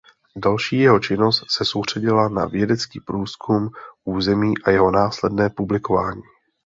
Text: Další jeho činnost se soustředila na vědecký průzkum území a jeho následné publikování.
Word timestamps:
Další 0.35 0.77
jeho 0.79 0.99
činnost 0.99 1.45
se 1.51 1.65
soustředila 1.65 2.29
na 2.29 2.45
vědecký 2.45 2.99
průzkum 2.99 3.69
území 4.05 4.53
a 4.65 4.69
jeho 4.71 4.91
následné 4.91 5.49
publikování. 5.49 6.21